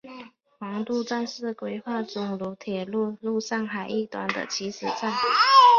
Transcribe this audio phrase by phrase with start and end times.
[0.57, 5.13] 黄渡站是规划中沪通铁路上海一端的起始站。